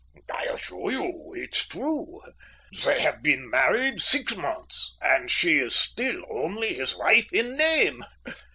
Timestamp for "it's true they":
1.35-3.01